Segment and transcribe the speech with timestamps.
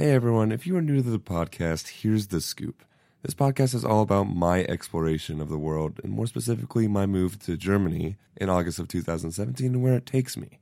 [0.00, 2.86] Hey everyone, if you are new to the podcast, here's the scoop.
[3.20, 7.38] This podcast is all about my exploration of the world, and more specifically, my move
[7.40, 10.58] to Germany in August of 2017 and where it takes me.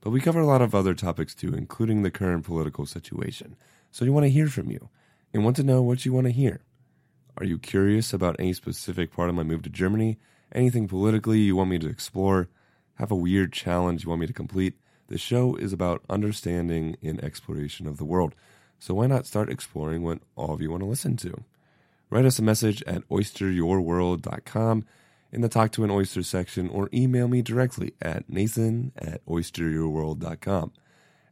[0.00, 3.56] But we cover a lot of other topics too, including the current political situation.
[3.90, 4.88] So we want to hear from you
[5.34, 6.62] and want to know what you want to hear.
[7.36, 10.16] Are you curious about any specific part of my move to Germany?
[10.50, 12.48] Anything politically you want me to explore?
[12.94, 14.78] Have a weird challenge you want me to complete?
[15.08, 18.34] The show is about understanding and exploration of the world.
[18.78, 21.44] So why not start exploring what all of you want to listen to?
[22.10, 24.84] Write us a message at oysteryourworld.com
[25.30, 30.72] in the Talk to an Oyster section or email me directly at nathan at oysteryourworld.com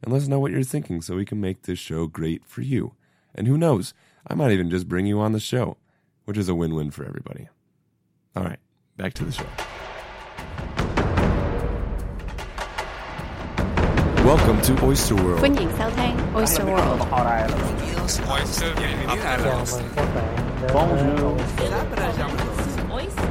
[0.03, 2.61] and let us know what you're thinking so we can make this show great for
[2.61, 2.93] you.
[3.33, 3.93] And who knows,
[4.27, 5.77] I might even just bring you on the show,
[6.25, 7.49] which is a win win for everybody.
[8.35, 8.59] All right,
[8.97, 9.66] back to the show.
[14.26, 15.40] Welcome to Oyster World.
[15.40, 17.02] 欢迎收听 Oyster World。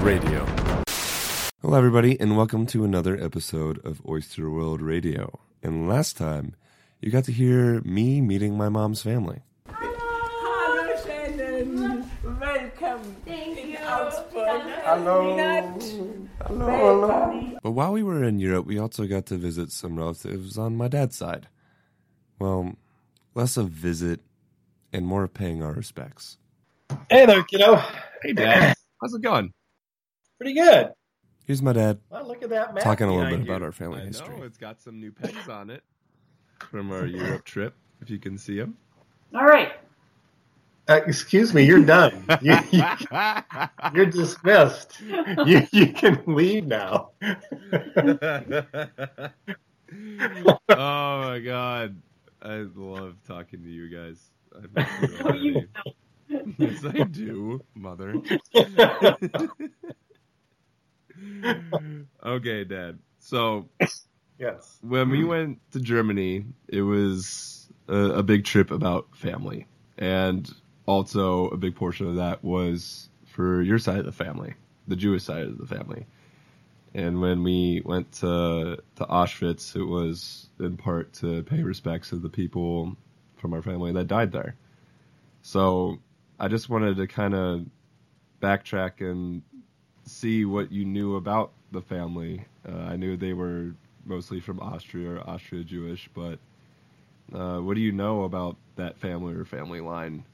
[0.01, 0.45] Radio.
[1.61, 5.39] Hello, everybody, and welcome to another episode of Oyster World Radio.
[5.61, 6.55] And last time,
[7.01, 9.41] you got to hear me meeting my mom's family.
[9.67, 13.44] Hallo Shannon, welcome in Augsburg.
[14.60, 15.36] Hello.
[16.46, 17.58] Hello, hello.
[17.62, 20.88] But while we were in Europe, we also got to visit some relatives on my
[20.88, 21.48] dad's side.
[22.38, 22.74] Well,
[23.34, 24.20] less of visit
[24.92, 26.38] and more of paying our respects.
[27.10, 27.76] Hey there, kiddo.
[28.22, 28.74] Hey, Dad.
[29.02, 29.52] How's it going?
[30.38, 30.90] Pretty good.
[31.46, 32.82] Here's my dad Well, look at that map.
[32.82, 33.44] talking a little bit you.
[33.52, 34.40] about our family I know history.
[34.40, 35.82] it's got some new pegs on it
[36.70, 37.74] from our Europe trip.
[38.00, 38.76] If you can see them.
[39.34, 39.72] All right.
[40.88, 42.24] Uh, excuse me, you're done.
[42.40, 42.84] You, you,
[43.94, 45.00] you're dismissed.
[45.44, 47.10] You, you can leave now.
[47.22, 47.32] oh
[50.68, 52.00] my god,
[52.40, 54.30] I love talking to you guys.
[54.76, 55.66] I you
[56.56, 58.14] yes, I do, mother.
[62.24, 62.98] okay, Dad.
[63.18, 63.68] So
[64.38, 64.78] yes.
[64.82, 69.66] when we went to Germany, it was a, a big trip about family,
[69.98, 70.48] and
[70.86, 74.54] also a big portion of that was for your side of the family,
[74.88, 76.06] the Jewish side of the family.
[76.94, 82.16] And when we went to to Auschwitz, it was in part to pay respects to
[82.16, 82.96] the people
[83.36, 84.56] from our family that died there.
[85.42, 85.98] So
[86.40, 87.66] I just wanted to kind of
[88.40, 89.42] backtrack and
[90.04, 92.44] see what you knew about the family.
[92.66, 96.38] Uh, I knew they were mostly from Austria or Austria Jewish, but
[97.34, 100.24] uh, what do you know about that family or family line?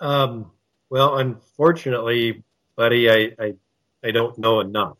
[0.00, 0.50] Um,
[0.88, 2.42] well, unfortunately,
[2.76, 3.54] buddy, I, I,
[4.02, 4.98] I don't know enough.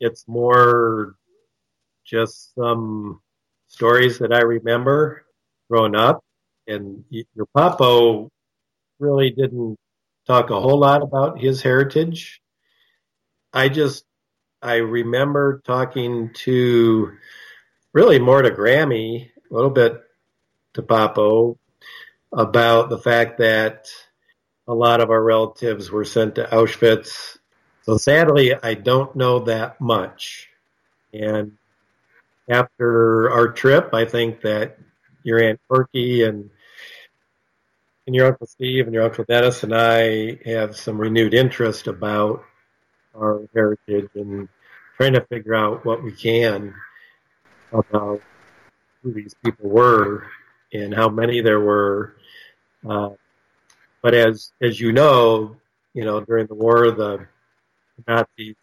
[0.00, 1.16] It's more
[2.04, 3.20] just some
[3.66, 5.24] stories that I remember
[5.68, 6.24] growing up.
[6.66, 8.30] And your papo
[8.98, 9.78] really didn't
[10.26, 12.40] talk a whole lot about his heritage.
[13.52, 14.04] I just,
[14.62, 17.12] I remember talking to
[17.92, 20.00] really more to Grammy, a little bit
[20.74, 21.58] to Papo
[22.36, 23.88] about the fact that
[24.66, 27.38] a lot of our relatives were sent to Auschwitz.
[27.82, 30.48] So sadly, I don't know that much.
[31.12, 31.52] And
[32.48, 34.78] after our trip, I think that
[35.22, 36.50] your Aunt Perky and
[38.06, 42.44] and your Uncle Steve and your Uncle Dennis and I have some renewed interest about
[43.16, 44.48] our heritage and
[44.96, 46.74] trying to figure out what we can
[47.72, 48.20] about
[49.02, 50.26] who these people were
[50.72, 52.16] and how many there were.
[52.88, 53.10] Uh,
[54.02, 55.56] but as as you know,
[55.94, 57.26] you know during the war, the
[58.06, 58.56] Nazis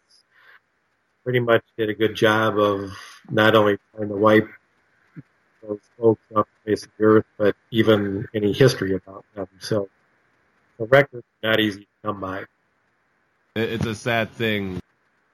[1.24, 2.92] pretty much did a good job of
[3.30, 4.48] not only trying to wipe
[5.62, 9.46] those folks off the face of the earth, but even any history about them.
[9.60, 9.88] So
[10.78, 12.44] the record's not easy to come by.
[13.54, 14.80] It's a sad thing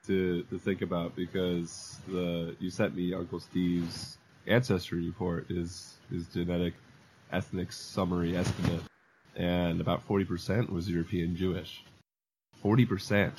[0.07, 4.17] to to think about because the you sent me Uncle Steve's
[4.47, 6.73] ancestry report is his genetic
[7.31, 8.81] ethnic summary estimate,
[9.35, 11.83] and about forty percent was European Jewish.
[12.61, 13.33] Forty percent,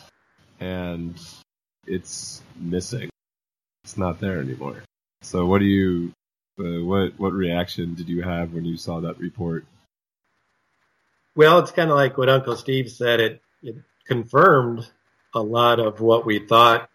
[0.61, 1.19] and
[1.87, 3.11] it's missing.
[3.85, 4.83] It's not there anymore.
[5.23, 6.13] So what do you?
[6.59, 9.65] Uh, what what reaction did you have when you saw that report?
[11.35, 13.21] Well, it's kind of like what Uncle Steve said.
[13.21, 13.77] It it
[14.07, 14.87] confirmed
[15.35, 16.91] a lot of what we thought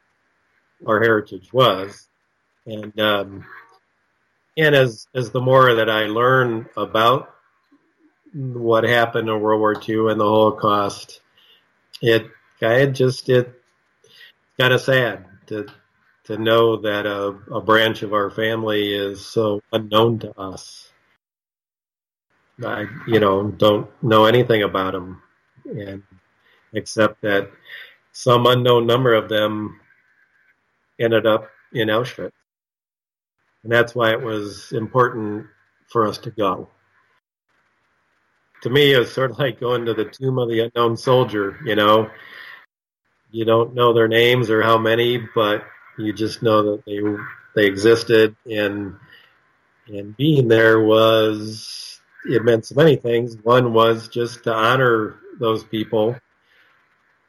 [0.85, 2.07] our heritage was,
[2.65, 3.45] and um,
[4.57, 7.33] and as as the more that I learn about
[8.33, 11.21] what happened in World War II and the Holocaust,
[12.01, 12.27] it
[12.59, 13.61] of just it
[14.59, 15.67] kind of sad to
[16.25, 20.91] to know that a, a branch of our family is so unknown to us.
[22.65, 25.21] I, you know, don't know anything about them,
[25.65, 26.03] and
[26.73, 27.51] except that
[28.11, 29.79] some unknown number of them
[30.99, 32.31] ended up in Auschwitz,
[33.65, 35.47] and that's why it was important
[35.87, 36.69] for us to go.
[38.61, 41.57] To me, it was sort of like going to the tomb of the unknown soldier.
[41.65, 42.11] You know,
[43.31, 45.65] you don't know their names or how many, but
[45.97, 46.99] you just know that they
[47.55, 48.97] they existed, and
[49.87, 53.35] and being there was it meant so many things.
[53.41, 56.15] One was just to honor those people,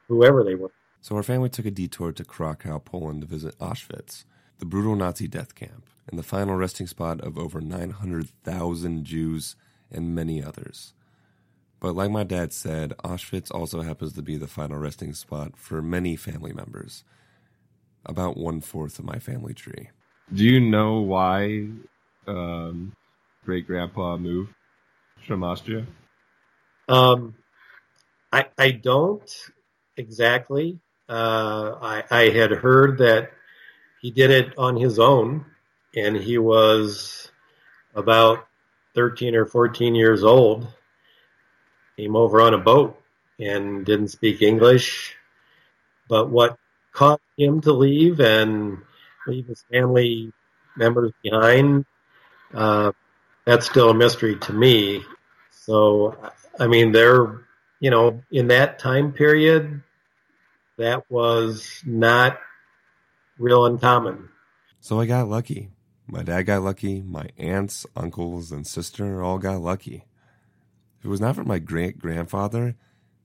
[0.09, 0.71] whoever they were.
[1.01, 4.25] So our family took a detour to Krakow, Poland to visit Auschwitz,
[4.59, 9.57] the brutal Nazi death camp, and the final resting spot of over 900,000 Jews
[9.91, 10.93] and many others.
[11.81, 15.83] But like my dad said, Auschwitz also happens to be the final resting spot for
[15.83, 17.05] many family members,
[18.05, 19.91] about one fourth of my family tree.
[20.33, 21.69] Do you know why
[22.27, 22.93] um,
[23.45, 24.53] great grandpa moved
[25.27, 25.87] from Austria?
[26.89, 27.35] Um,
[28.33, 29.31] I I don't
[29.97, 30.81] exactly.
[31.09, 33.31] Uh, I I had heard that
[34.01, 35.45] he did it on his own,
[35.97, 37.31] and he was
[37.95, 38.47] about
[38.95, 40.69] thirteen or fourteen years old.
[41.97, 43.01] Came over on a boat
[43.41, 45.17] and didn't speak English.
[46.09, 46.59] But what
[46.93, 48.79] caused him to leave and
[49.27, 50.33] leave his family
[50.77, 51.87] members behind,
[52.55, 52.93] uh,
[53.45, 55.05] that's still a mystery to me.
[55.51, 56.17] So,
[56.61, 57.47] I mean, they're,
[57.81, 59.83] you know, in that time period,
[60.77, 62.39] that was not
[63.39, 64.29] real uncommon.
[64.81, 65.71] So I got lucky.
[66.09, 67.03] My dad got lucky.
[67.03, 70.05] My aunts, uncles, and sister all got lucky.
[70.99, 72.77] If it was not for my great grandfather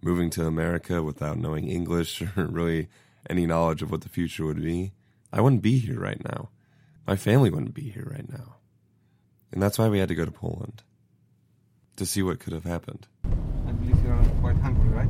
[0.01, 2.89] moving to America without knowing English or really
[3.29, 4.93] any knowledge of what the future would be,
[5.31, 6.49] I wouldn't be here right now.
[7.05, 8.55] My family wouldn't be here right now.
[9.51, 10.83] And that's why we had to go to Poland
[11.97, 13.07] to see what could have happened.
[13.67, 15.09] I believe you're quite hungry, right?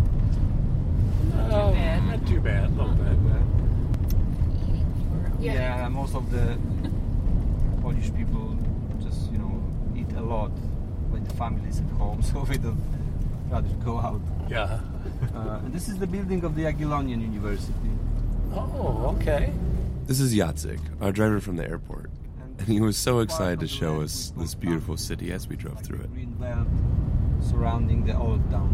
[1.52, 2.70] Oh, not too bad.
[2.70, 3.12] A little bit.
[5.42, 5.90] Yeah.
[5.90, 6.58] most of the
[8.02, 8.58] Polish people
[9.04, 9.64] just, you know,
[9.96, 10.50] eat a lot
[11.12, 12.82] when the family is at home, so we don't
[13.50, 14.22] rather go out.
[14.50, 14.80] Yeah.
[15.36, 17.92] Uh, and this is the building of the Jagiellonian University.
[18.54, 19.54] Oh, okay.
[20.08, 22.10] This is Jacek, our driver from the airport.
[22.58, 25.86] And he was so excited to show us this beautiful city as we drove Like
[25.86, 26.12] through it.
[26.14, 26.68] Green belt
[27.42, 28.74] surrounding the old town.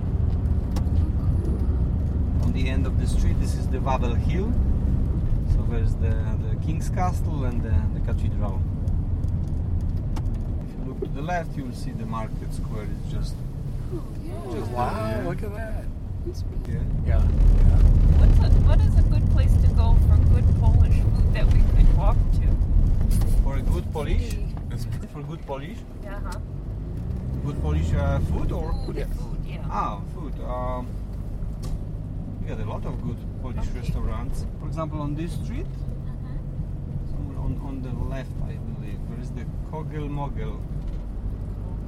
[2.44, 4.52] On the end of the street, this is the Wawel Hill.
[5.54, 6.16] So there's the,
[6.50, 8.62] the King's Castle and the, the cathedral.
[10.68, 12.86] If you look to the left, you will see the market square.
[12.86, 13.36] It's just,
[14.52, 15.86] just Wow, down look at that.
[16.70, 16.84] Yeah.
[17.08, 17.22] Yeah.
[18.22, 21.60] What's a, what is a good place to go for good Polish food that we
[21.74, 22.48] could walk to?
[23.42, 24.36] For a good Polish,
[25.14, 26.40] for good Polish, Yeah, huh?
[27.46, 29.58] good Polish uh, food or Food, food, yeah.
[29.72, 30.34] Ah, food.
[30.46, 30.86] Um,
[32.44, 34.46] we had a lot of good Polish restaurants.
[34.60, 35.66] For example, on this street,
[37.10, 40.62] somewhere on, on the left, I believe, there is the Kogel Mogel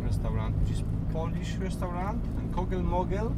[0.09, 3.31] restaurant, which is Polish restaurant, and Kogel Mogel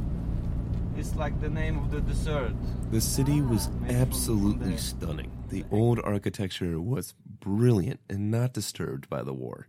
[0.96, 2.52] is like the name of the dessert.
[2.90, 5.30] The city ah, was from- from absolutely stunning.
[5.50, 9.68] The old architecture was brilliant and not disturbed by the war.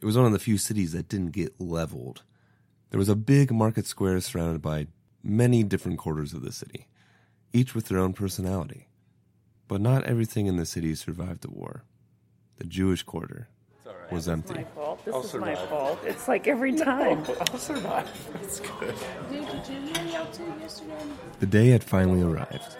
[0.00, 2.22] It was one of the few cities that didn't get leveled.
[2.90, 4.86] There was a big market square surrounded by
[5.22, 6.88] many different quarters of the city,
[7.52, 8.88] each with their own personality.
[9.66, 11.84] But not everything in the city survived the war.
[12.56, 13.48] The Jewish quarter
[14.10, 14.54] was empty.
[14.54, 15.04] my fault.
[15.04, 15.98] This I'll is my fault.
[16.04, 17.24] It's like every time.
[17.40, 18.08] I'll survive.
[18.34, 18.94] That's good.
[21.40, 22.76] The day had finally arrived,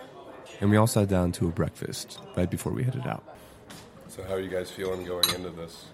[0.61, 3.25] and we all sat down to a breakfast right before we headed out.
[4.08, 5.87] So, how are you guys feeling going into this?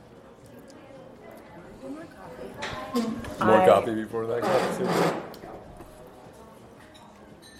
[3.40, 5.22] More I- coffee before that conversation?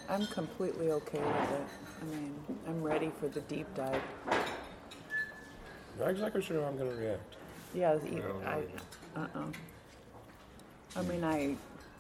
[0.09, 1.67] I'm completely okay with it.
[2.03, 2.35] I mean,
[2.69, 4.03] I'm ready for the deep dive.
[5.99, 7.37] Not exactly sure how I'm going to react.
[7.75, 8.63] Yeah, the- I,
[9.17, 9.29] uh-uh.
[10.97, 11.57] I mean, I,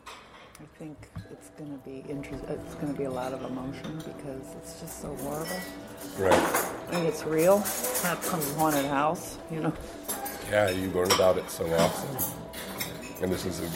[0.06, 0.96] I think
[1.32, 2.44] it's gonna be interest.
[2.48, 5.56] It's gonna be a lot of emotion because it's just so horrible.
[6.16, 6.66] Right.
[6.90, 7.58] I mean, it's real.
[7.58, 9.72] It's not some haunted house, you know.
[10.50, 12.16] Yeah, you learn about it so often.
[13.22, 13.66] And this is a,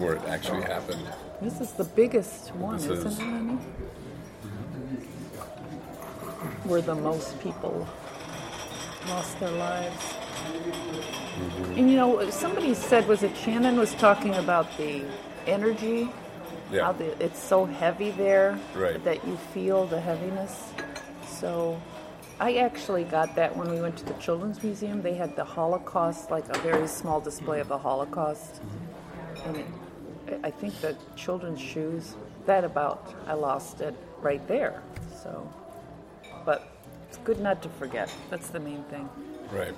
[0.00, 1.02] where it actually happened.
[1.42, 3.58] This is the biggest one, This isn't is- it, honey?
[6.64, 7.86] Where the most people
[9.08, 10.14] lost their lives.
[11.76, 15.04] And you know, somebody said, was it Shannon was talking about the
[15.46, 16.10] energy?
[16.72, 16.84] Yeah.
[16.84, 19.02] How the, it's so heavy there Right.
[19.04, 20.72] that you feel the heaviness.
[21.26, 21.80] So
[22.40, 25.00] I actually got that when we went to the Children's Museum.
[25.02, 28.60] They had the Holocaust, like a very small display of the Holocaust.
[29.46, 29.72] I mean,
[30.28, 32.16] I- I think the children's shoes,
[32.46, 34.82] that about, I lost it right there.
[35.22, 35.50] So,
[36.44, 36.68] but
[37.08, 38.10] it's good not to forget.
[38.30, 39.08] That's the main thing.
[39.52, 39.74] Right.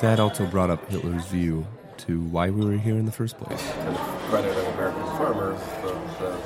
[0.00, 1.66] That also brought up Hitler's view
[1.98, 3.62] to why we were here in the first place.
[3.62, 3.96] to the
[4.28, 6.36] credit of American farmers, the, the,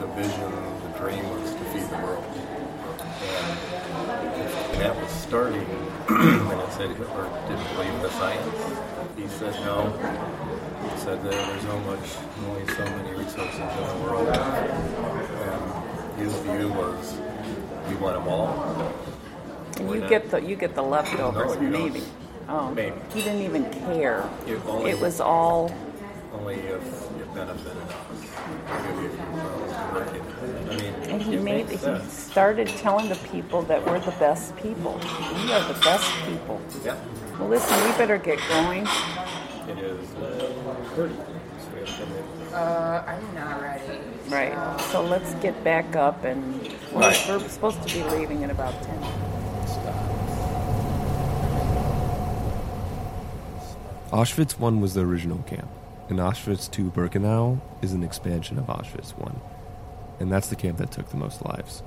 [0.00, 0.50] the vision,
[0.82, 2.24] the dream was to feed the world.
[4.72, 5.60] And that was starting
[6.08, 8.80] when it said Hitler didn't believe the science.
[9.16, 9.90] He said no.
[10.90, 12.16] He said that there's so much,
[12.48, 14.28] only so many resources in the world.
[14.28, 17.18] And his view was
[17.88, 18.94] we want them all.
[19.78, 22.02] And you get the you get the leftovers, No, you don't.
[22.50, 22.60] Maybe.
[22.62, 22.94] Oh, Maybe.
[23.14, 24.28] he didn't even care.
[24.46, 25.70] You only- It was all
[26.38, 26.82] only if
[27.20, 27.96] it benefited us.
[29.02, 30.22] You were working.
[30.70, 32.12] I mean, And he made he sense.
[32.12, 34.98] started telling the people that we're the best people.
[35.44, 36.60] We are the best people.
[36.84, 36.96] Yeah.
[37.38, 38.82] Well, listen, we better get going.
[39.68, 40.52] It is uh,
[40.94, 41.14] 30.
[41.14, 41.22] So
[41.74, 42.52] we have 10 minutes.
[42.54, 43.98] Uh, I'm not ready.
[44.28, 44.80] Right.
[44.92, 46.60] So let's get back up, and
[46.92, 47.26] we're, Right.
[47.28, 48.98] we're supposed to be leaving in about ten.
[54.12, 55.70] Auschwitz 1 was the original camp,
[56.08, 59.40] and Auschwitz 2 Birkenau is an expansion of Auschwitz 1.
[60.18, 61.84] And that's the camp that took the most lives.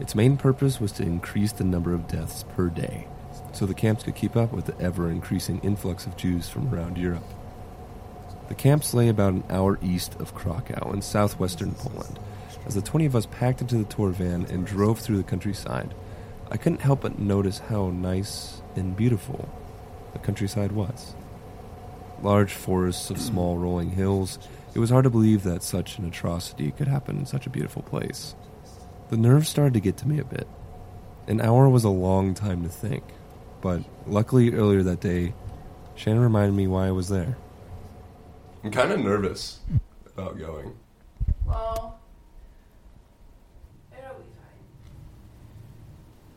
[0.00, 3.06] Its main purpose was to increase the number of deaths per day,
[3.52, 6.96] so the camps could keep up with the ever increasing influx of Jews from around
[6.96, 7.28] Europe.
[8.48, 12.18] The camps lay about an hour east of Krakow in southwestern Poland.
[12.64, 15.94] As the 20 of us packed into the tour van and drove through the countryside,
[16.50, 19.50] I couldn't help but notice how nice and beautiful
[20.14, 21.14] the countryside was
[22.22, 24.38] large forests of small rolling hills,
[24.74, 27.82] it was hard to believe that such an atrocity could happen in such a beautiful
[27.82, 28.34] place.
[29.10, 30.46] The nerves started to get to me a bit.
[31.26, 33.04] An hour was a long time to think,
[33.60, 35.34] but luckily earlier that day,
[35.94, 37.36] Shannon reminded me why I was there.
[38.62, 39.60] I'm kind of nervous
[40.06, 40.74] about going.
[41.46, 41.98] Well,
[43.92, 44.64] it'll be fine.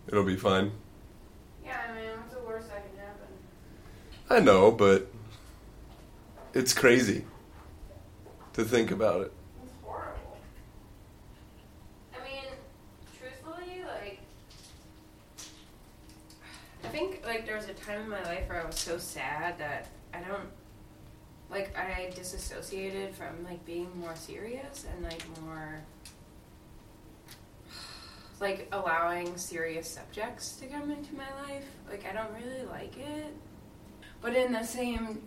[0.08, 0.72] It'll be fine.
[1.64, 3.28] Yeah, I mean, what's the worst that can happen?
[4.30, 5.12] I know, but
[6.54, 7.26] it's crazy
[8.54, 9.34] to think about it.
[9.64, 10.38] It's horrible.
[12.14, 12.44] I mean,
[13.18, 14.20] truthfully, like,
[16.84, 19.58] I think like there was a time in my life where I was so sad
[19.60, 20.50] that I don't
[21.50, 25.82] like I disassociated from like being more serious and like more
[28.40, 31.66] like allowing serious subjects to come into my life.
[31.90, 33.34] Like I don't really like it.
[34.22, 35.22] But in the same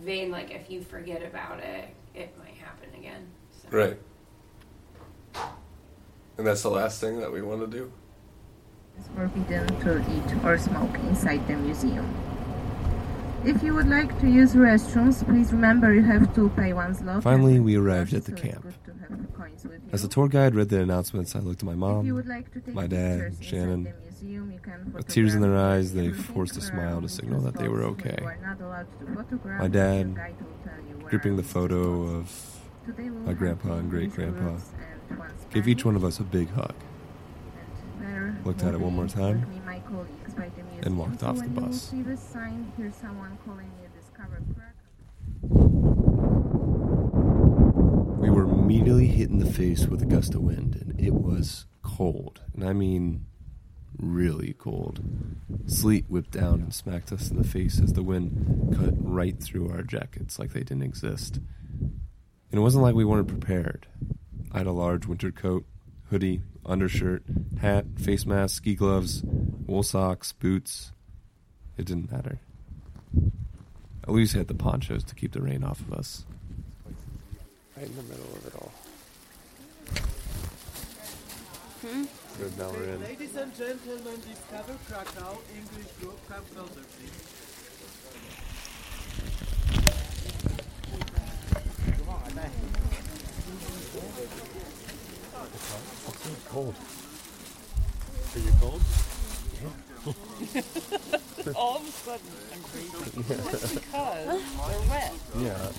[0.00, 3.26] vein, like if you forget about it, it might happen again.
[3.50, 3.68] So.
[3.76, 3.98] Right.
[6.38, 7.92] And that's the last thing that we want to do.
[8.98, 12.14] It's forbidden to eat or smoke inside the museum.
[13.44, 17.22] If you would like to use restrooms, please remember you have to pay one zloty.
[17.22, 18.62] Finally, we arrived at the camp.
[18.84, 21.66] good to have coins with As the tour guide read the announcements, I looked at
[21.66, 22.06] my mom.
[22.26, 23.94] like my dad, pictures inside Shannon.
[24.20, 27.54] The you can With tears in their eyes, they forced a smile to signal that
[27.54, 28.16] they were okay.
[28.20, 31.42] You are not allowed to photograph, My dad guide will tell you where Gripping the
[31.42, 32.60] photo of
[33.24, 34.40] my grandpa and great grandpa.
[34.40, 34.70] groups
[35.08, 36.74] and one gave each one of us a big hug.
[38.44, 41.36] Looked at it one more time, with me, my colleagues by the and walked off
[41.36, 41.90] the bus.
[41.90, 45.80] see this sign, hear someone calling you Discover Prague.
[48.18, 51.66] We were immediately hit in the face with a gust of wind, and it was
[51.82, 52.40] cold.
[52.54, 53.26] And I mean,
[54.00, 55.00] really cold.
[55.66, 59.70] Sleet whipped down and smacked us in the face as the wind cut right through
[59.70, 61.36] our jackets like they didn't exist.
[61.36, 63.86] And it wasn't like we weren't prepared.
[64.52, 65.64] I had a large winter coat,
[66.10, 67.22] hoodie, undershirt,
[67.60, 70.92] hat, face mask, ski gloves, wool socks, boots.
[71.76, 72.40] It didn't matter.
[74.02, 76.24] At least had the ponchos to keep the rain off of us.
[77.76, 78.72] Right in the middle of it all.
[81.82, 82.04] Hmm?
[82.40, 83.02] Good, now we're in.
[83.02, 87.12] Ladies and gentlemen, Discover Krakow, English group, come closer, please.
[96.48, 96.74] Cold.
[98.34, 98.82] Are you cold?
[99.60, 99.68] Yeah.
[101.54, 102.90] All of a sudden, I'm crazy.
[103.16, 105.12] because they're wet.
[105.36, 105.72] Yeah.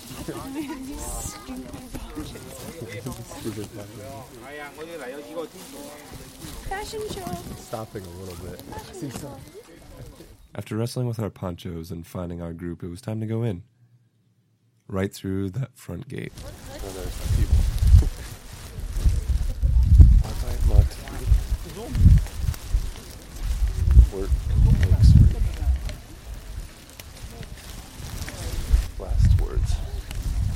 [6.82, 7.32] Fashion show.
[7.58, 8.60] Stopping a little bit.
[10.52, 13.62] After wrestling with our ponchos and finding our group, it was time to go in.
[14.88, 16.32] Right through that front gate.
[16.42, 16.50] Oh,
[16.90, 17.56] there's some people.
[20.24, 20.96] Arbeit macht
[24.12, 24.30] Work
[24.90, 25.36] makes free.
[28.98, 29.76] Last words.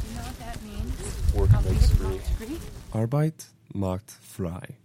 [0.09, 2.50] You know what that means?
[2.50, 2.59] me.
[2.92, 4.76] Arbeit macht frei.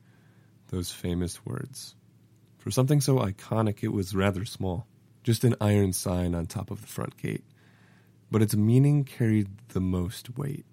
[0.72, 1.96] Those famous words.
[2.58, 4.88] For something so iconic, it was rather small.
[5.24, 7.44] Just an iron sign on top of the front gate.
[8.32, 10.66] But its meaning carried the most weight.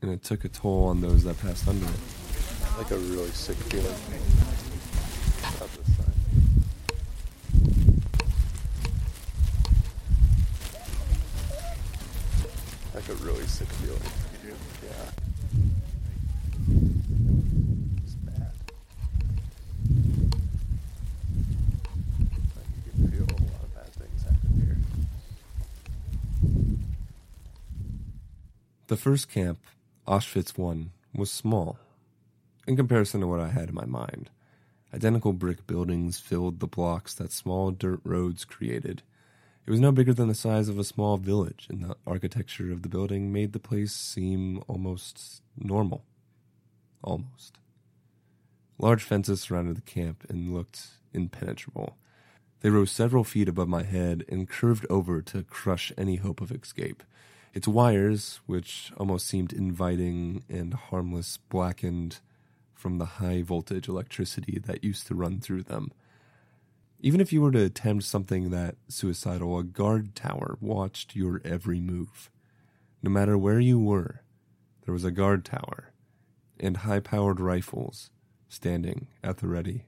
[0.00, 2.00] And it took a toll on those that passed under it.
[2.78, 3.94] Like a really sick feeling.
[5.56, 6.12] About this sign.
[12.94, 14.00] Like a really sick feeling.
[14.82, 15.10] Yeah.
[18.04, 18.52] It's bad.
[22.56, 24.78] Like you can feel a lot of bad things happen here.
[28.88, 29.60] The first camp,
[30.08, 31.78] Auschwitz 1, was small
[32.66, 34.30] in comparison to what I had in my mind.
[34.92, 39.04] Identical brick buildings filled the blocks that small dirt roads created.
[39.64, 42.82] It was no bigger than the size of a small village, and the architecture of
[42.82, 46.02] the building made the place seem almost normal.
[47.00, 47.58] Almost.
[48.76, 51.96] Large fences surrounded the camp and looked impenetrable.
[52.60, 56.50] They rose several feet above my head and curved over to crush any hope of
[56.50, 57.04] escape.
[57.56, 62.18] Its wires, which almost seemed inviting and harmless, blackened
[62.74, 65.90] from the high voltage electricity that used to run through them.
[67.00, 71.80] Even if you were to attempt something that suicidal, a guard tower watched your every
[71.80, 72.30] move.
[73.02, 74.20] No matter where you were,
[74.84, 75.94] there was a guard tower
[76.60, 78.10] and high powered rifles
[78.50, 79.86] standing at the ready.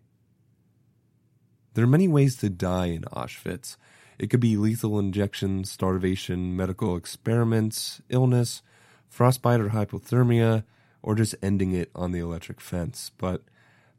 [1.74, 3.76] There are many ways to die in Auschwitz.
[4.18, 8.62] It could be lethal injections, starvation, medical experiments, illness,
[9.08, 10.64] frostbite or hypothermia,
[11.02, 13.12] or just ending it on the electric fence.
[13.16, 13.42] But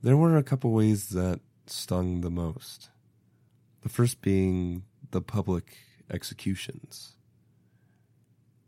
[0.01, 2.89] there were a couple ways that stung the most.
[3.81, 5.77] The first being the public
[6.11, 7.15] executions.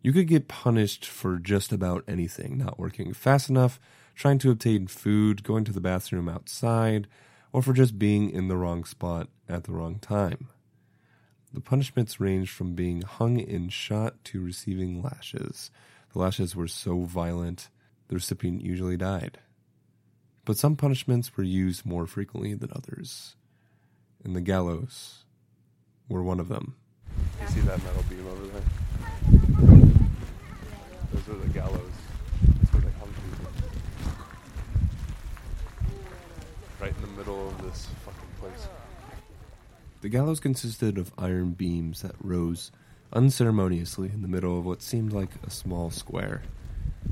[0.01, 3.79] You could get punished for just about anything not working fast enough,
[4.15, 7.07] trying to obtain food, going to the bathroom outside,
[7.53, 10.47] or for just being in the wrong spot at the wrong time.
[11.53, 15.69] The punishments ranged from being hung and shot to receiving lashes.
[16.13, 17.69] The lashes were so violent,
[18.07, 19.39] the recipient usually died.
[20.45, 23.35] But some punishments were used more frequently than others,
[24.23, 25.25] and the gallows
[26.07, 26.75] were one of them.
[27.41, 28.61] You see that metal beam over there?
[31.13, 31.91] Those are the gallows.
[32.59, 33.51] That's where they hung people.
[36.79, 38.67] Right in the middle of this fucking place.
[40.01, 42.71] The gallows consisted of iron beams that rose
[43.13, 46.41] unceremoniously in the middle of what seemed like a small square,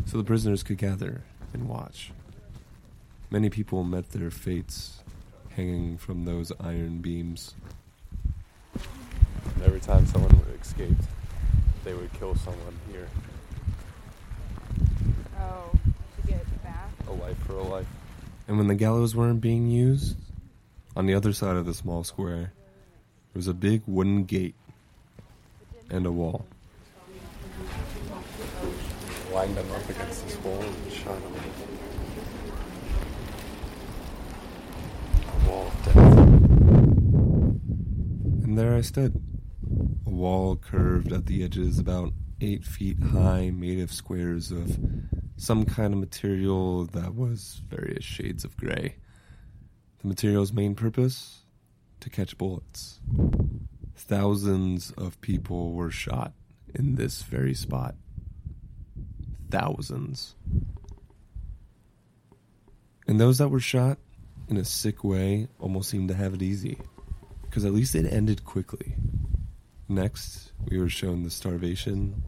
[0.05, 1.21] so the prisoners could gather
[1.53, 2.11] and watch.
[3.29, 5.03] Many people met their fates
[5.49, 7.53] hanging from those iron beams.
[8.73, 11.03] And every time someone escaped,
[11.83, 13.07] they would kill someone here.
[15.39, 15.69] Oh,
[16.21, 16.89] to get back?
[17.07, 17.87] A life for a life.
[18.47, 20.17] And when the gallows weren't being used,
[20.95, 22.51] on the other side of the small square,
[23.31, 24.55] there was a big wooden gate
[25.91, 26.45] and a wall.
[29.31, 31.33] Lined them up against this wall and shot them.
[35.27, 35.95] A wall of death.
[38.45, 39.21] And there I stood.
[40.07, 44.79] A wall curved at the edges about eight feet high, made of squares of
[45.37, 48.95] some kind of material that was various shades of gray.
[50.01, 51.43] The material's main purpose?
[52.01, 52.99] To catch bullets.
[53.95, 56.33] Thousands of people were shot
[56.73, 57.95] in this very spot.
[59.51, 60.35] Thousands.
[63.05, 63.97] And those that were shot,
[64.47, 66.77] in a sick way, almost seemed to have it easy.
[67.41, 68.95] Because at least it ended quickly.
[69.89, 72.23] Next, we were shown the starvation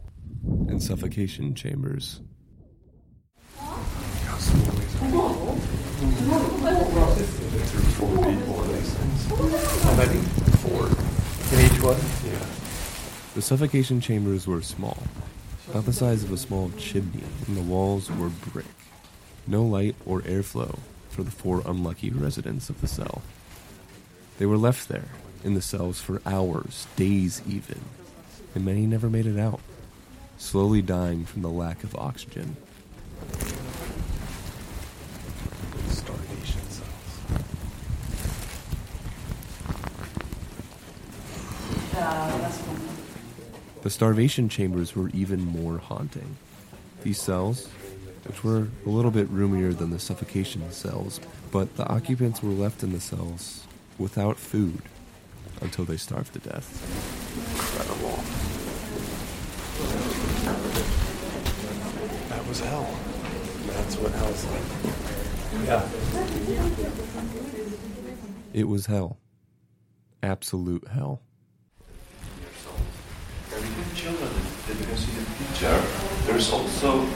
[0.68, 2.20] and suffocation chambers.
[9.28, 10.20] How many?
[10.62, 10.86] Four.
[11.52, 11.98] In each one?
[12.24, 12.46] Yeah.
[13.34, 14.98] The suffocation chambers were small,
[15.68, 18.66] about the size of a small chimney, and the walls were brick.
[19.46, 23.22] No light or airflow for the four unlucky residents of the cell.
[24.38, 25.08] They were left there,
[25.44, 27.80] in the cells for hours, days even,
[28.54, 29.60] and many never made it out,
[30.38, 32.56] slowly dying from the lack of oxygen.
[35.88, 36.88] Starvation cells.
[43.82, 46.36] The starvation chambers were even more haunting.
[47.02, 47.66] These cells,
[48.24, 52.84] which were a little bit roomier than the suffocation cells, but the occupants were left
[52.84, 53.66] in the cells
[53.98, 54.82] without food
[55.60, 56.68] until they starved to death.
[57.58, 58.22] Incredible.
[62.28, 62.88] That was hell.
[63.66, 64.62] That's what hell's like.
[65.66, 65.88] Yeah.
[68.52, 69.18] It was hell.
[70.22, 71.20] Absolute hell.
[73.94, 74.30] Children
[74.66, 75.78] that you can see the picture,
[76.26, 77.06] there's also,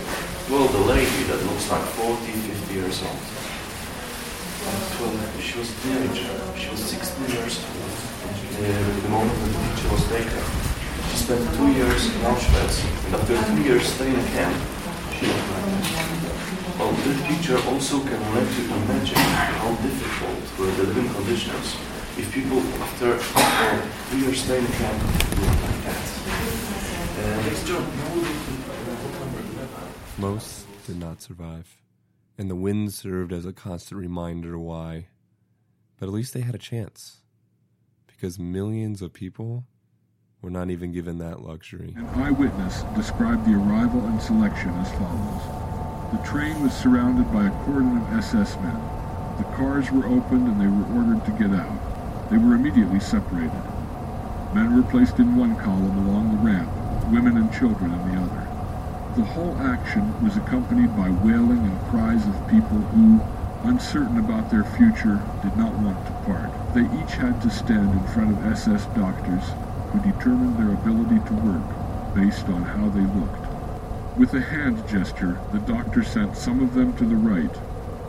[0.50, 3.18] well, the lady that looks like 40, 50 years old.
[5.40, 6.36] She was a teenager.
[6.58, 8.06] She was 16 years old
[8.56, 10.44] uh, the moment the picture was taken.
[11.10, 14.56] She spent two years in Auschwitz, and after two years staying in camp,
[15.12, 15.84] she was pregnant.
[16.78, 19.16] Well, this picture also can let you imagine
[19.60, 21.76] how difficult were the living conditions
[22.16, 25.02] if people, after well, two years staying in camp,
[25.36, 26.16] look like that.
[26.26, 27.05] Uh, next job.
[30.18, 31.76] Most did not survive,
[32.38, 35.08] and the wind served as a constant reminder why.
[35.98, 37.22] But at least they had a chance,
[38.06, 39.64] because millions of people
[40.42, 41.94] were not even given that luxury.
[41.96, 45.42] An eyewitness described the arrival and selection as follows.
[46.12, 48.80] The train was surrounded by a cordon of SS men.
[49.38, 52.30] The cars were opened and they were ordered to get out.
[52.30, 53.52] They were immediately separated.
[54.54, 56.70] Men were placed in one column along the ramp,
[57.10, 58.46] women and children in the other.
[59.16, 63.20] The whole action was accompanied by wailing and cries of people who,
[63.68, 66.50] uncertain about their future, did not want to part.
[66.74, 69.44] They each had to stand in front of SS doctors
[69.90, 73.46] who determined their ability to work based on how they looked.
[74.18, 77.54] With a hand gesture, the doctor sent some of them to the right,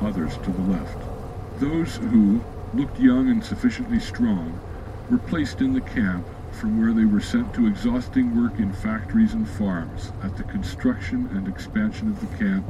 [0.01, 0.97] others to the left.
[1.59, 2.41] Those who
[2.73, 4.59] looked young and sufficiently strong
[5.09, 6.25] were placed in the camp
[6.57, 11.29] from where they were sent to exhausting work in factories and farms at the construction
[11.33, 12.65] and expansion of the camp,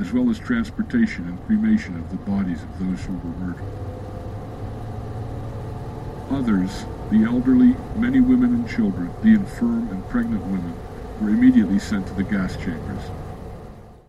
[0.00, 3.64] as well as transportation and cremation of the bodies of those who were murdered.
[6.30, 10.74] Others, the elderly, many women and children, the infirm and pregnant women,
[11.20, 13.02] were immediately sent to the gas chambers.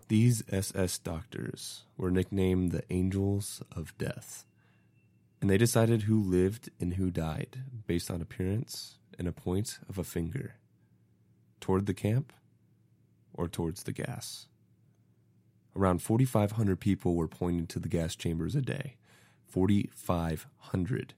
[0.08, 4.46] These SS doctors were nicknamed the Angels of Death,
[5.40, 9.98] and they decided who lived and who died based on appearance and a point of
[9.98, 10.56] a finger
[11.60, 12.32] toward the camp
[13.34, 14.48] or towards the gas.
[15.76, 18.96] Around 4,500 people were pointed to the gas chambers a day.
[19.46, 21.14] 4,500.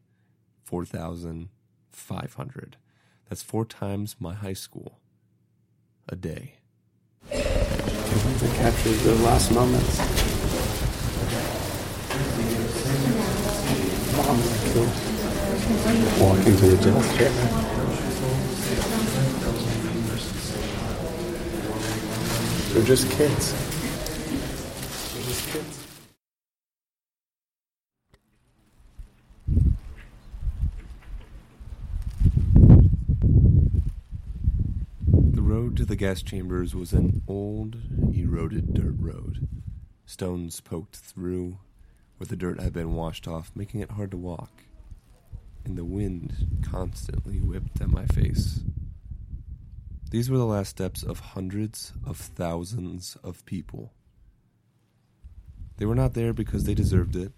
[0.63, 2.77] 4,500.
[3.29, 4.99] That's four times my high school
[6.09, 6.55] a day.
[7.31, 9.99] It captures the last moments.
[14.17, 14.41] Mom
[14.73, 14.91] killed.
[16.19, 16.77] Walking to the
[17.17, 17.70] death.
[22.73, 23.51] They're just kids.
[25.13, 25.87] They're just kids.
[35.05, 37.75] The road to the gas chambers was an old,
[38.13, 39.49] eroded dirt road.
[40.05, 41.57] Stones poked through
[42.17, 44.63] where the dirt had been washed off, making it hard to walk.
[45.65, 48.61] And the wind constantly whipped at my face.
[50.11, 53.93] These were the last steps of hundreds of thousands of people.
[55.77, 57.31] They were not there because they deserved it,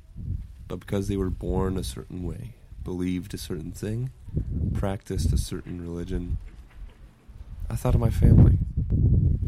[0.67, 4.12] but because they were born a certain way, believed a certain thing,
[4.73, 6.39] practiced a certain religion.
[7.69, 8.57] I thought of my family,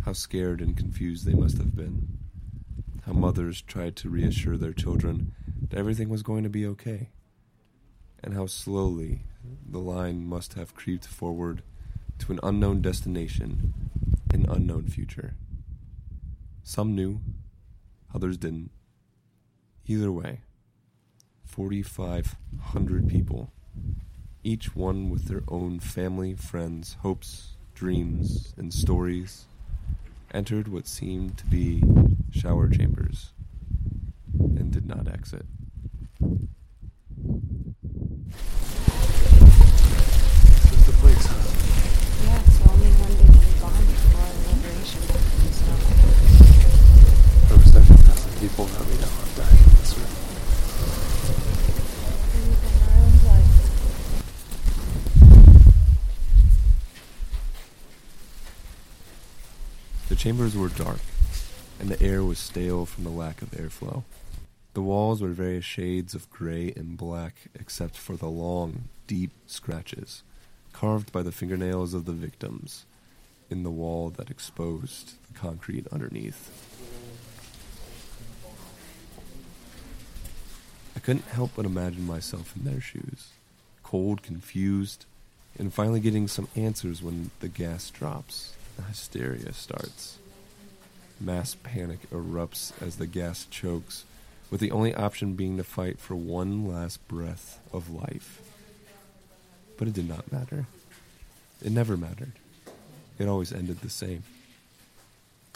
[0.06, 2.20] how scared and confused they must have been,
[3.08, 5.34] how mothers tried to reassure their children
[5.70, 7.10] that everything was going to be okay,
[8.24, 9.24] and how slowly
[9.68, 11.64] the line must have creeped forward
[12.26, 13.74] to an unknown destination,
[14.34, 15.36] an unknown future.
[16.64, 17.22] Some knew,
[18.14, 18.72] others didn't.
[19.86, 20.40] Either way,
[21.46, 23.52] 4,500 people,
[24.44, 29.46] each one with their own family, friends, hopes, dreams, and stories,
[30.34, 31.84] entered what seemed to be
[32.32, 33.34] shower chambers
[34.40, 35.46] and did not exit.
[36.20, 36.42] This
[40.72, 41.52] is the place, huh?
[42.26, 42.90] Yeah, it's the only
[43.66, 45.02] one they can bomb before our liberation.
[47.52, 50.14] Over 7,000 people that we know are back in this room.
[60.10, 61.00] The chambers were dark,
[61.80, 64.04] and the air was stale from the lack of airflow.
[64.76, 70.22] The walls were various shades of gray and black, except for the long, deep scratches
[70.74, 72.86] carved by the fingernails of the victims
[73.50, 76.52] in the wall that exposed the concrete underneath.
[80.96, 83.30] I couldn't help but imagine myself in their shoes,
[83.84, 85.06] cold, confused,
[85.60, 90.18] and finally getting some answers when the gas drops, the hysteria starts.
[91.20, 94.04] Mass panic erupts as the gas chokes,
[94.52, 98.42] with the only option being to fight for one last breath of life.
[99.78, 100.68] But it did not matter.
[101.64, 102.34] It never mattered.
[103.18, 104.24] It always ended the same.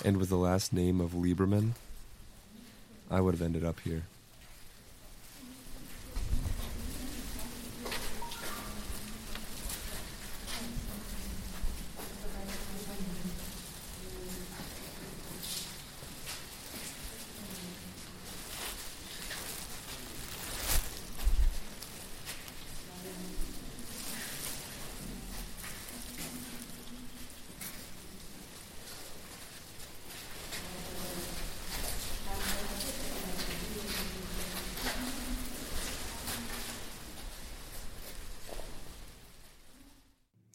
[0.05, 1.71] And with the last name of Lieberman,
[3.11, 4.03] I would have ended up here.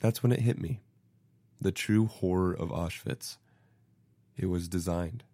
[0.04, 0.82] That's when it hit me.
[1.62, 3.38] The true horror of Auschwitz.
[4.36, 5.24] It was designed.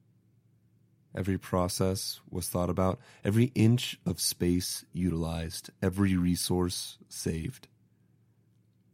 [1.13, 7.67] Every process was thought about, every inch of space utilized, every resource saved.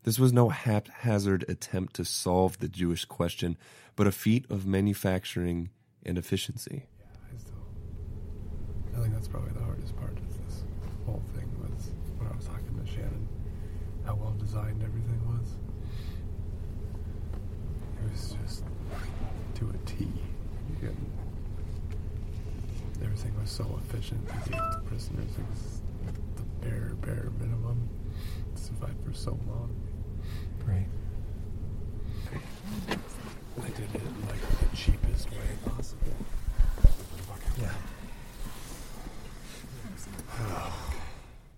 [0.04, 3.58] This was no haphazard attempt to solve the Jewish question,
[3.96, 5.68] but a feat of manufacturing
[6.06, 6.86] and efficiency.
[6.98, 7.52] Yeah, I, still,
[8.96, 10.64] I think that's probably the hardest part of this
[11.04, 13.28] whole thing was when I was talking to Shannon,
[14.06, 15.48] how well designed everything was.
[18.04, 18.64] It was just
[19.56, 20.08] to a T.
[23.02, 24.20] Everything was so efficient.
[24.26, 25.82] You gave the prisoners ex-
[26.36, 27.88] the bare, bare minimum
[28.54, 29.74] to survive for so long.
[30.64, 30.86] Right.
[33.56, 36.14] They did it in like the cheapest way possible.
[37.60, 37.72] Yeah.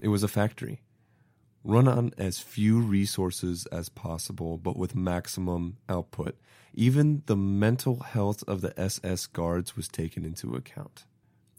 [0.01, 0.81] It was a factory,
[1.65, 6.37] run on as few resources as possible, but with maximum output.
[6.75, 11.05] Even the mental health of the SS guards was taken into account.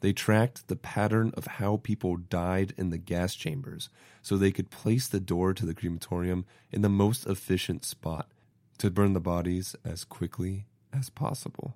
[0.01, 3.89] They tracked the pattern of how people died in the gas chambers
[4.21, 8.31] so they could place the door to the crematorium in the most efficient spot
[8.77, 11.75] to burn the bodies as quickly as possible.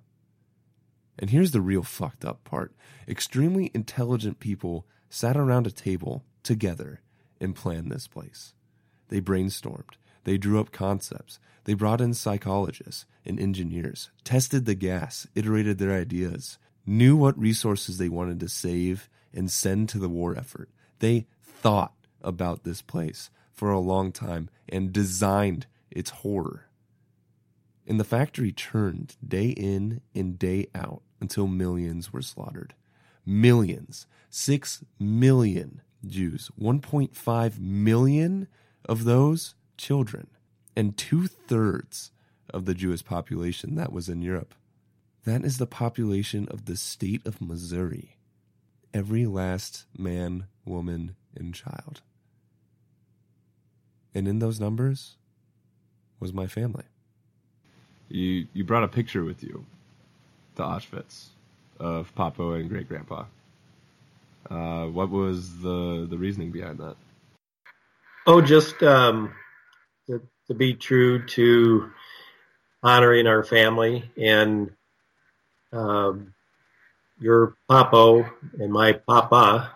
[1.18, 2.74] And here's the real fucked up part
[3.06, 7.00] extremely intelligent people sat around a table together
[7.44, 8.54] and planned this place.
[9.08, 15.26] They brainstormed, they drew up concepts, they brought in psychologists and engineers, tested the gas,
[15.34, 20.36] iterated their ideas, knew what resources they wanted to save and send to the war
[20.36, 20.70] effort.
[20.98, 26.66] They thought about this place for a long time and designed its horror.
[27.86, 32.74] And the factory churned day in and day out until millions were slaughtered.
[33.26, 34.06] Millions.
[34.30, 36.50] Six million Jews.
[36.60, 38.48] 1.5 million
[38.84, 40.28] of those children.
[40.76, 42.10] And two thirds
[42.50, 44.54] of the Jewish population that was in Europe.
[45.24, 48.16] That is the population of the state of Missouri.
[48.92, 52.02] Every last man, woman, and child.
[54.14, 55.16] And in those numbers
[56.20, 56.84] was my family.
[58.08, 59.64] You you brought a picture with you
[60.56, 61.28] to Auschwitz
[61.80, 63.24] of Papa and great grandpa.
[64.50, 66.96] Uh, what was the the reasoning behind that?
[68.26, 69.34] Oh, just um,
[70.06, 71.90] to, to be true to
[72.82, 74.70] honoring our family and
[75.72, 76.34] um,
[77.18, 79.72] your papa and my papa.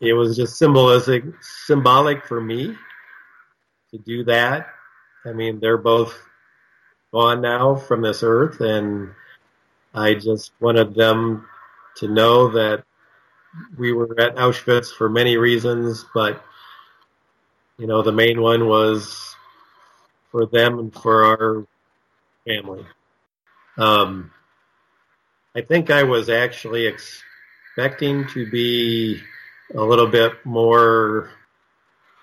[0.00, 2.76] It was just symbolic, symbolic for me
[3.90, 4.68] to do that.
[5.24, 6.16] I mean, they're both
[7.12, 9.10] gone now from this earth, and
[9.92, 11.46] I just wanted them
[11.96, 12.84] to know that
[13.78, 16.42] we were at Auschwitz for many reasons, but
[17.78, 19.34] you know, the main one was
[20.30, 21.66] for them and for our
[22.46, 22.84] family.
[23.78, 24.30] Um,
[25.54, 29.20] I think I was actually expecting to be
[29.74, 31.30] a little bit more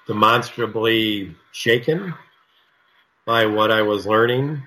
[0.06, 2.14] demonstrably shaken
[3.26, 4.64] by what I was learning,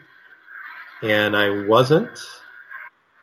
[1.03, 2.11] and I wasn't.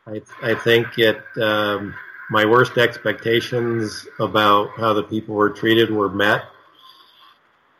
[0.08, 1.94] I, I think it, um,
[2.30, 6.46] my worst expectations about how the people were treated were met,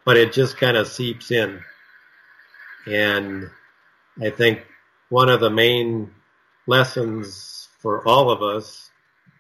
[0.06, 1.62] but it just kind of seeps in.
[2.86, 3.50] And
[4.22, 4.66] I think
[5.10, 6.12] one of the main
[6.66, 8.90] lessons for all of us,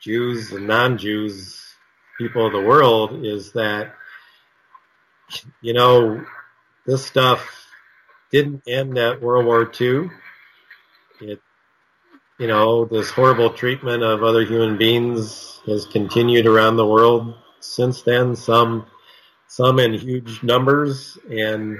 [0.01, 1.63] Jews and non-Jews,
[2.17, 3.95] people of the world, is that,
[5.61, 6.25] you know,
[6.85, 7.67] this stuff
[8.31, 10.09] didn't end at World War II.
[11.21, 11.41] It,
[12.39, 18.03] you know, this horrible treatment of other human beings has continued around the world since
[18.03, 18.35] then.
[18.35, 18.85] Some,
[19.47, 21.79] some in huge numbers and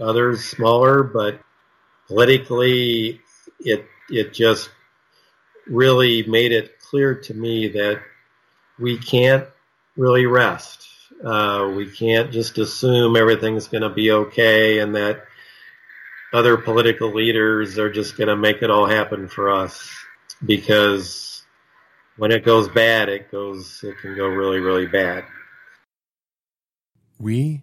[0.00, 1.40] others smaller, but
[2.06, 3.20] politically
[3.60, 4.70] it, it just
[5.66, 8.00] really made it clear to me that
[8.78, 9.46] we can't
[9.96, 10.86] really rest.
[11.24, 15.24] Uh, we can't just assume everything's going to be okay and that
[16.36, 19.90] other political leaders are just going to make it all happen for us
[20.44, 21.42] because
[22.18, 25.24] when it goes bad, it goes, it can go really, really bad.
[27.18, 27.62] We,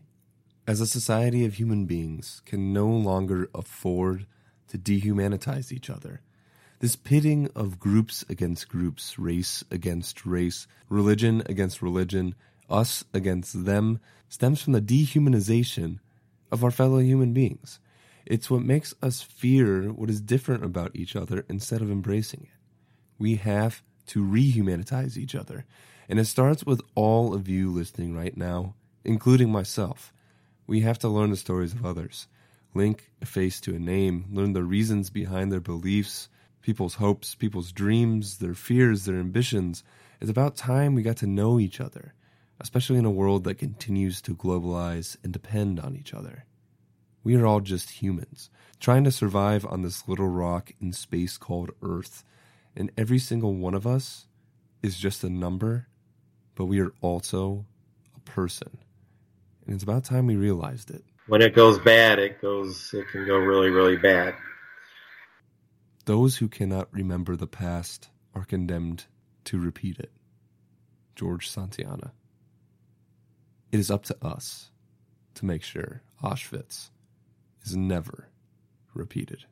[0.66, 4.26] as a society of human beings, can no longer afford
[4.70, 6.22] to dehumanize each other.
[6.80, 12.34] This pitting of groups against groups, race against race, religion against religion,
[12.72, 16.00] us against them, stems from the dehumanization
[16.52, 17.80] of our fellow human beings.
[18.26, 22.58] It's what makes us fear what is different about each other instead of embracing it.
[23.20, 25.66] We have to rehumanize each other.
[26.10, 30.14] And it starts with all of you listening right now, including myself.
[30.68, 32.28] We have to learn the stories of others,
[32.74, 36.30] link a face to a name, learn the reasons behind their beliefs,
[36.62, 39.84] people's hopes, people's dreams, their fears, their ambitions.
[40.22, 42.14] It's about time we got to know each other,
[42.60, 46.46] especially in a world that continues to globalize and depend on each other.
[47.24, 51.72] We are all just humans, trying to survive on this little rock in space called
[51.82, 52.24] Earth,
[52.76, 54.28] and every single one of us
[54.82, 55.88] is just a number,
[56.56, 57.66] but we are also
[58.16, 58.78] a person.
[59.66, 61.04] And it's about time we realized it.
[61.28, 64.36] When it goes bad, it goes, it can go really, really bad.
[66.06, 69.06] Those who cannot remember the past are condemned
[69.46, 70.12] to repeat it.
[71.16, 72.12] George Santayana.
[73.72, 74.72] It is up to us
[75.36, 76.90] to make sure Auschwitz
[77.64, 78.30] is never
[78.94, 79.46] repeated.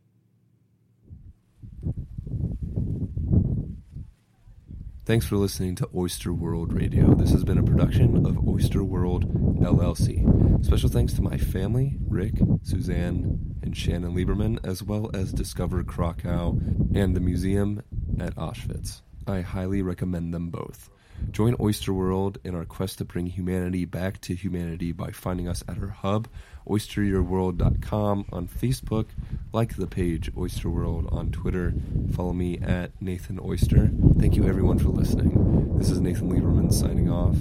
[5.04, 7.14] Thanks for listening to Oyster World Radio.
[7.16, 10.64] This has been a production of Oyster World LLC.
[10.64, 16.52] Special thanks to my family, Rick, Suzanne, and Shannon Lieberman, as well as Discover Krakow
[16.96, 17.82] and the museum
[18.20, 19.02] at Auschwitz.
[19.26, 20.90] I highly recommend them both.
[21.30, 25.64] Join Oyster World in our quest to bring humanity back to humanity by finding us
[25.68, 26.28] at our hub,
[26.68, 29.08] oysteryourworld.com on Facebook,
[29.54, 31.74] like the page Oyster World on Twitter,
[32.14, 33.92] follow me at Nathan Oyster.
[34.20, 35.78] Thank you everyone for listening.
[35.78, 37.38] This is Nathan Lieberman signing off.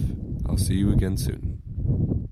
[0.48, 2.29] I'll see you again soon.